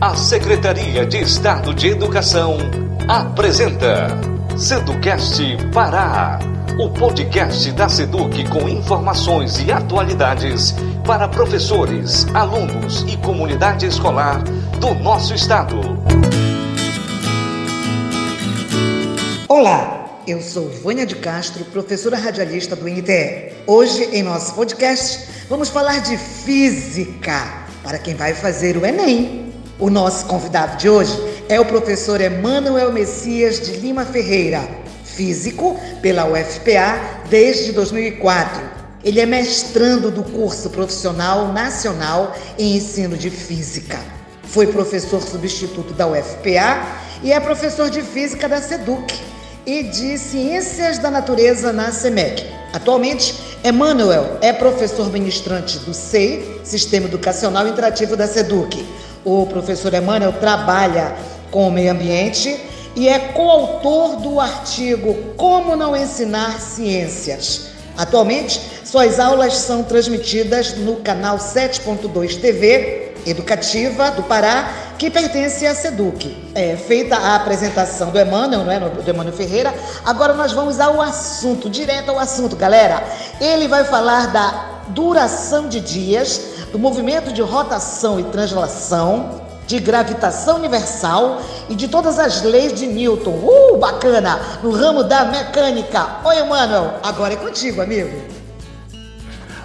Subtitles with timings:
[0.00, 2.58] A Secretaria de Estado de Educação
[3.08, 4.08] apresenta
[4.54, 6.38] Seducast Pará,
[6.78, 10.74] o podcast da Seduc com informações e atualidades
[11.06, 14.42] para professores, alunos e comunidade escolar
[14.78, 15.80] do nosso estado.
[19.48, 23.54] Olá, eu sou Vânia de Castro, professora radialista do INTE.
[23.66, 29.45] Hoje, em nosso podcast, vamos falar de física para quem vai fazer o Enem.
[29.78, 31.12] O nosso convidado de hoje
[31.50, 34.66] é o professor Emanuel Messias de Lima Ferreira,
[35.04, 36.98] físico pela UFPA
[37.28, 38.62] desde 2004.
[39.04, 43.98] Ele é mestrando do curso profissional nacional em ensino de física.
[44.44, 46.82] Foi professor substituto da UFPA
[47.22, 49.14] e é professor de física da SEDUC
[49.66, 52.46] e de Ciências da Natureza na SEMEC.
[52.72, 58.86] Atualmente, Emmanuel é professor ministrante do SEI, Sistema Educacional Interativo da SEDUC.
[59.26, 61.12] O professor Emmanuel trabalha
[61.50, 67.70] com o meio ambiente e é coautor do artigo Como Não Ensinar Ciências.
[67.98, 75.74] Atualmente, suas aulas são transmitidas no canal 7.2 TV Educativa do Pará, que pertence à
[75.74, 76.52] SEDUC.
[76.54, 81.02] É, feita a apresentação do Emmanuel, não é, do Emmanuel Ferreira, agora nós vamos ao
[81.02, 83.02] assunto, direto ao assunto, galera.
[83.40, 90.56] Ele vai falar da duração de dias, do movimento de rotação e translação, de gravitação
[90.56, 93.30] universal e de todas as leis de Newton.
[93.30, 94.38] Uh, bacana!
[94.62, 96.20] No ramo da mecânica.
[96.24, 98.16] Oi, Emmanuel, agora é contigo, amigo.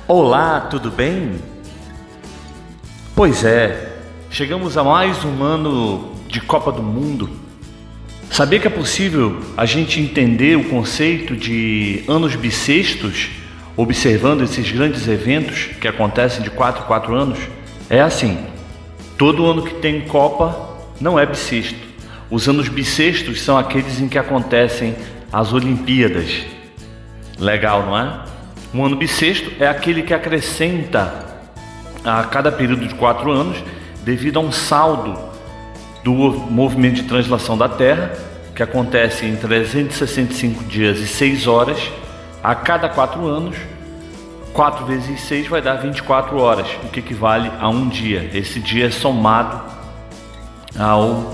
[0.08, 1.40] Olá, tudo bem?
[3.16, 3.94] Pois é,
[4.30, 7.30] chegamos a mais um ano de Copa do Mundo.
[8.32, 13.30] Sabia que é possível a gente entender o conceito de anos bissextos,
[13.76, 17.40] observando esses grandes eventos que acontecem de 4 em 4 anos?
[17.90, 18.38] É assim:
[19.18, 21.92] todo ano que tem Copa não é bissexto.
[22.30, 24.96] Os anos bissextos são aqueles em que acontecem
[25.32, 26.44] as Olimpíadas.
[27.38, 28.20] Legal, não é?
[28.74, 31.26] Um ano bissexto é aquele que acrescenta
[32.06, 33.58] a cada período de quatro anos,
[34.04, 35.20] devido a um saldo
[36.04, 38.14] do movimento de translação da Terra,
[38.56, 41.92] que acontece em 365 dias e 6 horas,
[42.44, 43.56] a cada quatro anos,
[44.54, 48.30] 4 vezes 6 vai dar 24 horas, o que equivale a um dia.
[48.34, 49.62] Esse dia é somado
[50.78, 51.34] ao,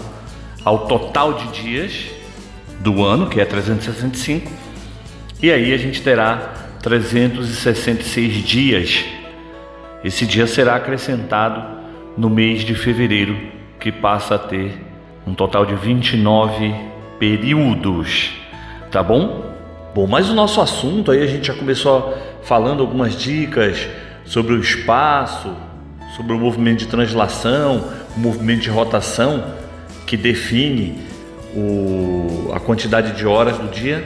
[0.63, 2.11] ao total de dias
[2.79, 4.51] do ano, que é 365,
[5.41, 9.05] e aí a gente terá 366 dias
[10.03, 11.61] esse dia será acrescentado
[12.15, 13.35] no mês de fevereiro,
[13.79, 14.71] que passa a ter
[15.25, 16.73] um total de 29
[17.19, 18.31] períodos,
[18.91, 19.51] tá bom?
[19.93, 22.15] Bom, mas o nosso assunto aí a gente já começou
[22.47, 23.87] falando algumas dicas
[24.23, 25.53] sobre o espaço,
[26.15, 29.53] sobre o movimento de translação, o movimento de rotação
[30.05, 30.97] que define
[31.53, 34.05] o, a quantidade de horas do dia,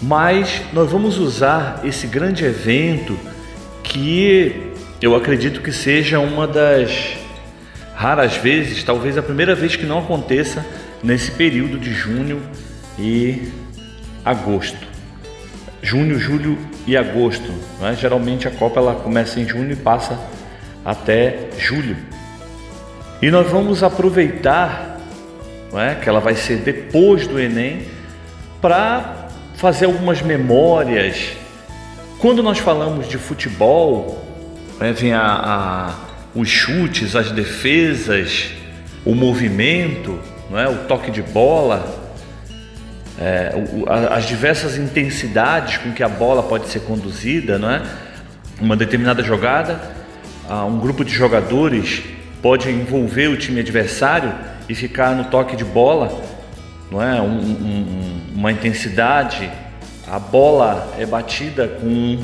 [0.00, 3.18] mas nós vamos usar esse grande evento
[3.82, 4.72] que
[5.02, 7.18] eu acredito que seja uma das
[7.94, 10.64] raras vezes, talvez a primeira vez que não aconteça
[11.04, 12.40] nesse período de junho
[12.98, 13.52] e
[14.24, 14.95] agosto.
[15.86, 17.48] Junho, julho e agosto.
[17.80, 17.94] Né?
[17.96, 20.18] Geralmente a Copa ela começa em junho e passa
[20.84, 21.96] até julho.
[23.22, 24.98] E nós vamos aproveitar
[25.72, 27.86] é, que ela vai ser depois do Enem
[28.60, 31.36] para fazer algumas memórias.
[32.18, 34.20] Quando nós falamos de futebol,
[34.80, 35.94] né, vem a, a,
[36.34, 38.50] os chutes, as defesas,
[39.04, 40.18] o movimento,
[40.50, 40.68] não é?
[40.68, 42.05] o toque de bola,
[43.18, 43.52] é,
[44.10, 47.82] as diversas intensidades com que a bola pode ser conduzida, não é?
[48.60, 49.80] uma determinada jogada,
[50.68, 52.02] um grupo de jogadores
[52.40, 54.32] pode envolver o time adversário
[54.68, 56.22] e ficar no toque de bola,
[56.90, 57.20] não é?
[57.20, 59.50] Um, um, uma intensidade,
[60.08, 62.18] a bola é batida com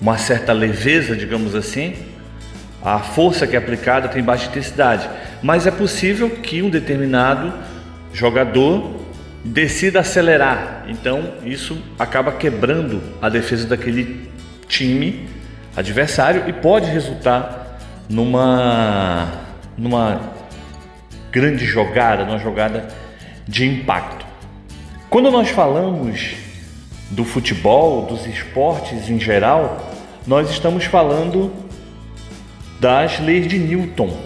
[0.00, 1.94] uma certa leveza, digamos assim,
[2.82, 5.08] a força que é aplicada tem baixa intensidade,
[5.42, 7.52] mas é possível que um determinado
[8.12, 8.99] jogador
[9.44, 10.84] decida acelerar.
[10.88, 14.28] Então, isso acaba quebrando a defesa daquele
[14.68, 15.28] time
[15.76, 17.78] adversário e pode resultar
[18.08, 19.28] numa
[19.76, 20.20] numa
[21.30, 22.88] grande jogada, numa jogada
[23.46, 24.26] de impacto.
[25.08, 26.34] Quando nós falamos
[27.10, 29.90] do futebol, dos esportes em geral,
[30.26, 31.52] nós estamos falando
[32.78, 34.16] das leis de Newton,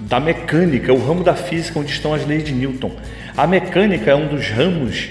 [0.00, 2.92] da mecânica, o ramo da física onde estão as leis de Newton.
[3.36, 5.10] A mecânica é um dos ramos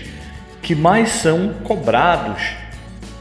[0.59, 2.41] que mais são cobrados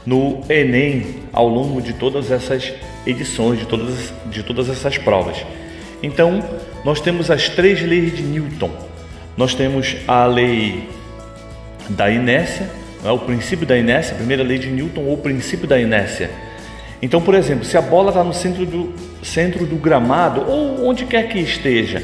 [0.03, 2.73] no Enem ao longo de todas essas
[3.05, 5.45] edições, de todas, de todas essas provas.
[6.01, 6.43] Então,
[6.83, 8.71] nós temos as três leis de Newton.
[9.37, 10.89] Nós temos a lei
[11.87, 12.67] da inércia,
[13.03, 13.11] é?
[13.11, 16.31] o princípio da inércia, a primeira lei de Newton ou o princípio da inércia.
[16.99, 18.91] Então, por exemplo, se a bola está no centro do,
[19.21, 22.01] centro do gramado ou onde quer que esteja,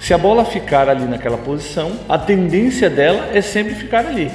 [0.00, 4.30] se a bola ficar ali naquela posição, a tendência dela é sempre ficar ali.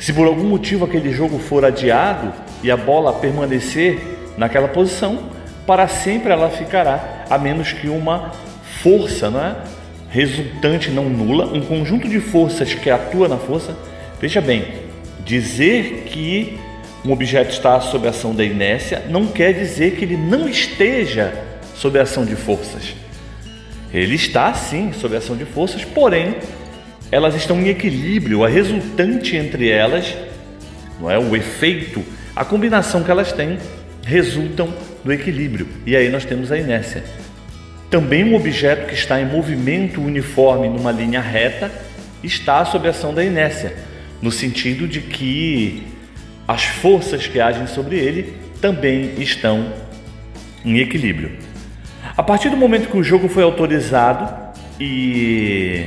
[0.00, 2.32] Se por algum motivo aquele jogo for adiado
[2.62, 4.00] e a bola permanecer
[4.36, 5.30] naquela posição,
[5.66, 8.32] para sempre ela ficará, a menos que uma
[8.82, 9.56] força não é?
[10.10, 13.76] resultante não nula, um conjunto de forças que atua na força.
[14.20, 14.64] Veja bem,
[15.24, 16.58] dizer que
[17.04, 21.32] um objeto está sob ação da inércia não quer dizer que ele não esteja
[21.74, 22.94] sob ação de forças.
[23.92, 26.36] Ele está sim sob ação de forças, porém
[27.10, 30.14] elas estão em equilíbrio, a resultante entre elas,
[31.00, 32.04] não é o efeito,
[32.36, 33.58] a combinação que elas têm
[34.04, 34.72] resultam
[35.04, 35.66] do equilíbrio.
[35.86, 37.02] E aí nós temos a inércia.
[37.90, 41.70] Também um objeto que está em movimento uniforme numa linha reta
[42.22, 43.74] está sob a ação da inércia,
[44.20, 45.84] no sentido de que
[46.46, 49.72] as forças que agem sobre ele também estão
[50.64, 51.47] em equilíbrio.
[52.18, 54.28] A partir do momento que o jogo foi autorizado
[54.80, 55.86] e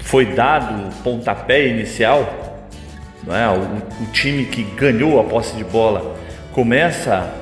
[0.00, 2.68] foi dado o pontapé inicial,
[3.26, 3.48] não é?
[3.48, 3.62] o,
[4.02, 6.14] o time que ganhou a posse de bola
[6.52, 7.32] começa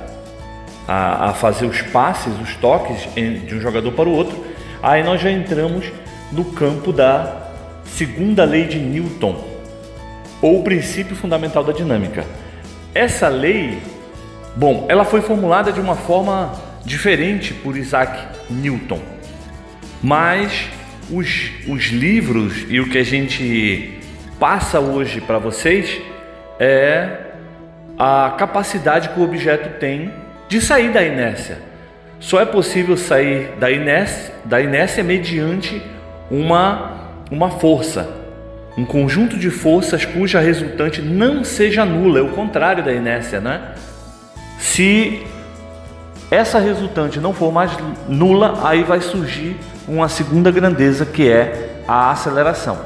[0.86, 4.46] a, a fazer os passes, os toques de um jogador para o outro,
[4.80, 5.84] aí nós já entramos
[6.30, 7.48] no campo da
[7.84, 9.42] segunda lei de Newton,
[10.40, 12.24] ou princípio fundamental da dinâmica.
[12.94, 13.82] Essa lei,
[14.54, 18.18] bom, ela foi formulada de uma forma diferente por Isaac
[18.50, 19.00] Newton,
[20.02, 20.68] mas
[21.10, 23.98] os, os livros e o que a gente
[24.38, 26.00] passa hoje para vocês
[26.58, 27.08] é
[27.98, 30.12] a capacidade que o objeto tem
[30.48, 31.58] de sair da inércia.
[32.20, 35.82] Só é possível sair da inércia, da inércia mediante
[36.30, 38.08] uma, uma força,
[38.76, 43.74] um conjunto de forças cuja resultante não seja nula, é o contrário da inércia, né?
[44.58, 45.22] Se
[46.34, 47.70] essa resultante não for mais
[48.08, 52.78] nula, aí vai surgir uma segunda grandeza que é a aceleração.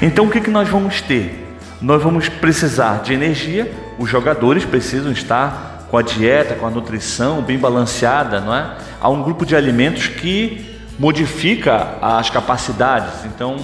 [0.00, 1.56] Então o que, que nós vamos ter?
[1.80, 7.42] Nós vamos precisar de energia, os jogadores precisam estar com a dieta, com a nutrição
[7.42, 8.76] bem balanceada, não é?
[9.00, 13.24] Há um grupo de alimentos que modifica as capacidades.
[13.26, 13.56] Então,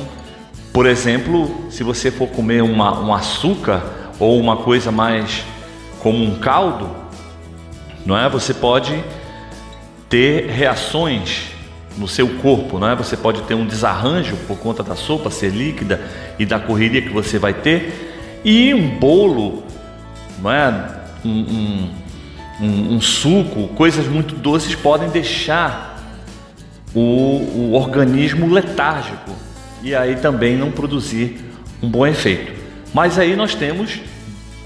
[0.73, 3.83] por exemplo, se você for comer uma, um açúcar
[4.19, 5.45] ou uma coisa mais
[6.01, 6.91] como um caldo,
[8.09, 8.27] não é?
[8.27, 9.05] Você pode
[10.09, 11.49] ter reações
[11.99, 12.97] no seu corpo, não é?
[12.97, 16.01] Você pode ter um desarranjo por conta da sopa ser líquida
[16.39, 18.41] e da correria que você vai ter.
[18.43, 19.63] E um bolo,
[20.39, 21.01] não é?
[21.23, 21.91] Um, um,
[22.63, 26.03] um, um suco, coisas muito doces podem deixar
[26.95, 29.33] o, o organismo letárgico
[29.83, 31.45] e aí também não produzir
[31.83, 32.53] um bom efeito.
[32.95, 34.01] Mas aí nós temos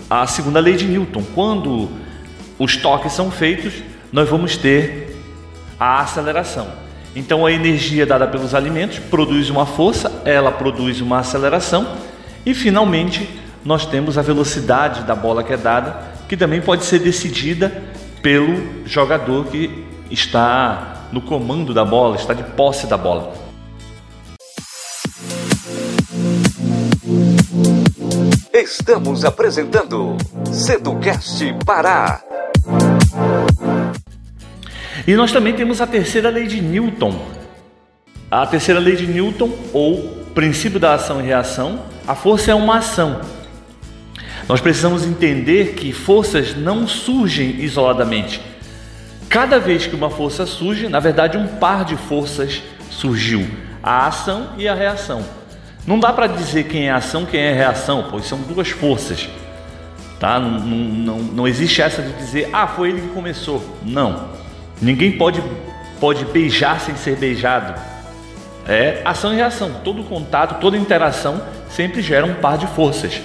[0.08, 1.24] a segunda lei de Newton.
[1.34, 2.01] Quando
[2.62, 3.82] os toques são feitos,
[4.12, 5.16] nós vamos ter
[5.80, 6.68] a aceleração.
[7.14, 11.96] Então a energia dada pelos alimentos produz uma força, ela produz uma aceleração
[12.46, 13.28] e finalmente
[13.64, 17.82] nós temos a velocidade da bola que é dada que também pode ser decidida
[18.22, 23.34] pelo jogador que está no comando da bola, está de posse da bola.
[28.54, 30.16] Estamos apresentando
[30.52, 32.31] Seducast Pará.
[35.06, 37.14] E nós também temos a terceira lei de Newton.
[38.30, 42.78] A terceira lei de Newton, ou princípio da ação e reação, a força é uma
[42.78, 43.20] ação.
[44.48, 48.40] Nós precisamos entender que forças não surgem isoladamente.
[49.28, 53.46] Cada vez que uma força surge, na verdade, um par de forças surgiu:
[53.82, 55.24] a ação e a reação.
[55.86, 59.28] Não dá para dizer quem é ação, quem é reação, pois são duas forças.
[60.20, 60.38] Tá?
[60.38, 63.62] Não, não, não existe essa de dizer, ah, foi ele que começou.
[63.82, 64.41] Não.
[64.82, 65.40] Ninguém pode,
[66.00, 67.80] pode beijar sem ser beijado.
[68.66, 69.80] É ação e reação.
[69.84, 73.20] Todo contato, toda interação sempre gera um par de forças.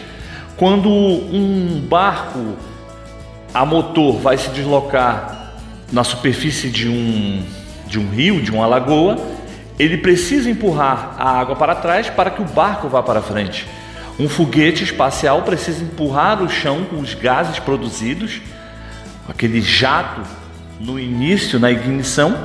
[0.56, 2.56] Quando um barco
[3.54, 5.54] a motor vai se deslocar
[5.92, 7.44] na superfície de um,
[7.88, 9.18] de um rio, de uma lagoa,
[9.80, 13.68] ele precisa empurrar a água para trás para que o barco vá para frente.
[14.20, 18.42] Um foguete espacial precisa empurrar o chão com os gases produzidos,
[19.28, 20.22] aquele jato
[20.80, 22.36] no início, na ignição,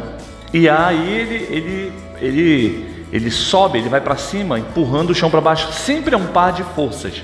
[0.53, 5.41] e aí ele, ele, ele, ele sobe, ele vai para cima, empurrando o chão para
[5.41, 5.73] baixo.
[5.73, 7.23] Sempre é um par de forças.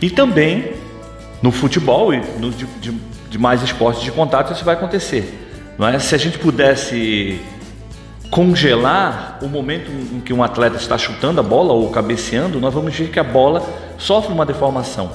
[0.00, 0.72] E também
[1.42, 2.54] no futebol e nos
[3.28, 5.46] demais esportes de contato isso vai acontecer.
[5.76, 5.98] Não é?
[5.98, 7.40] Se a gente pudesse
[8.30, 12.94] congelar o momento em que um atleta está chutando a bola ou cabeceando, nós vamos
[12.94, 13.64] ver que a bola
[13.96, 15.10] sofre uma deformação.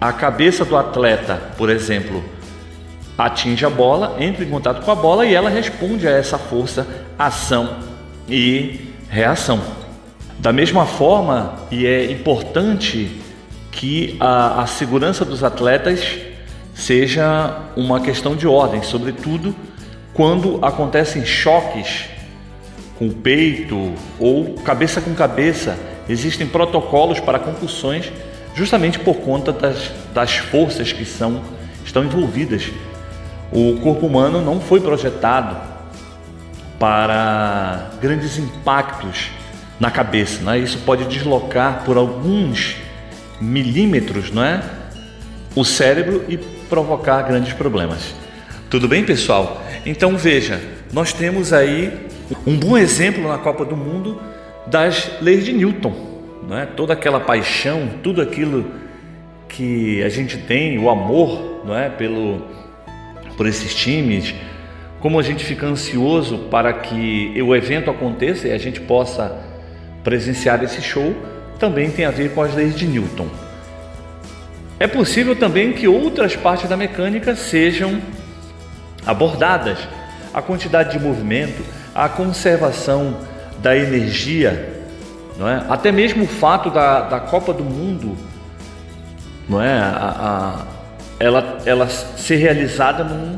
[0.00, 2.24] A cabeça do atleta, por exemplo,
[3.16, 6.86] atinge a bola, entra em contato com a bola e ela responde a essa força,
[7.18, 7.76] ação
[8.28, 9.60] e reação.
[10.38, 13.20] Da mesma forma, e é importante
[13.70, 16.18] que a, a segurança dos atletas
[16.74, 19.54] seja uma questão de ordem, sobretudo
[20.14, 22.06] quando acontecem choques
[22.98, 25.78] com o peito ou cabeça com cabeça.
[26.08, 28.12] Existem protocolos para concussões
[28.54, 31.42] justamente por conta das, das forças que são,
[31.84, 32.70] estão envolvidas.
[33.52, 35.56] O corpo humano não foi projetado
[36.78, 39.30] para grandes impactos
[39.78, 40.58] na cabeça, né?
[40.58, 42.76] isso pode deslocar por alguns
[43.40, 44.62] milímetros não é?
[45.54, 48.14] o cérebro e provocar grandes problemas.
[48.70, 49.62] Tudo bem, pessoal?
[49.84, 50.60] Então veja,
[50.92, 52.08] nós temos aí
[52.46, 54.18] um bom exemplo na Copa do Mundo
[54.66, 55.94] das leis de Newton,
[56.48, 56.64] não é?
[56.64, 58.64] Toda aquela paixão, tudo aquilo
[59.48, 62.42] que a gente tem, o amor, não é, pelo
[63.42, 64.32] por esses times,
[65.00, 69.36] como a gente fica ansioso para que o evento aconteça e a gente possa
[70.04, 71.12] presenciar esse show,
[71.58, 73.26] também tem a ver com as leis de Newton.
[74.78, 78.00] É possível também que outras partes da mecânica sejam
[79.04, 79.76] abordadas.
[80.32, 83.16] A quantidade de movimento, a conservação
[83.58, 84.84] da energia,
[85.36, 85.64] não é?
[85.68, 88.16] até mesmo o fato da, da Copa do Mundo,
[89.48, 89.80] não é?
[89.80, 90.71] A, a,
[91.22, 93.36] ela, ela ser realizada num,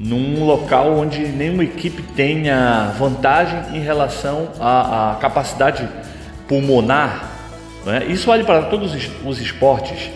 [0.00, 5.86] num local onde nenhuma equipe tenha vantagem em relação à, à capacidade
[6.48, 7.28] pulmonar.
[7.86, 8.06] É?
[8.06, 8.94] Isso vale para todos
[9.26, 10.10] os esportes.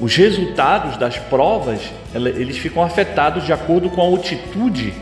[0.00, 1.80] Os resultados das provas
[2.12, 4.92] eles ficam afetados de acordo com a altitude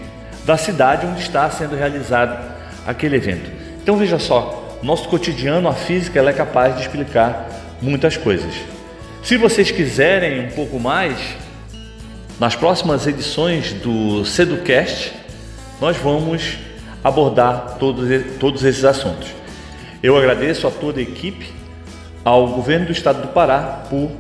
[0.45, 2.39] da cidade onde está sendo realizado
[2.87, 3.51] aquele evento.
[3.83, 7.49] Então veja só, nosso cotidiano, a física, ela é capaz de explicar
[7.81, 8.53] muitas coisas.
[9.23, 11.17] Se vocês quiserem um pouco mais,
[12.41, 15.13] nas próximas edições do Seducast,
[15.81, 16.59] nós vamos
[17.05, 18.09] abordar todos,
[18.41, 19.29] todos esses assuntos.
[20.03, 21.53] Eu agradeço a toda a equipe,
[22.25, 24.11] ao governo do estado do Pará por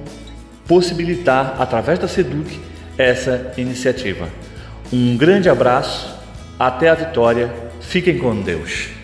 [0.68, 2.60] possibilitar, através da SEDUC,
[2.96, 4.28] essa iniciativa.
[4.92, 6.14] Um grande abraço,
[6.58, 8.99] até a vitória, fiquem com Deus.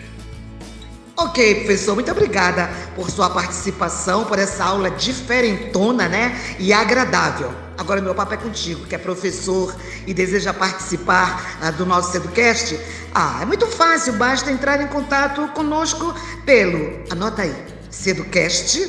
[1.19, 6.39] Ok, professor, muito obrigada por sua participação, por essa aula diferentona, né?
[6.59, 7.51] E agradável.
[7.75, 12.79] Agora meu papo é contigo, que é professor e deseja participar ah, do nosso Seducast.
[13.15, 16.13] Ah, é muito fácil, basta entrar em contato conosco
[16.45, 18.87] pelo, anota aí, seducast.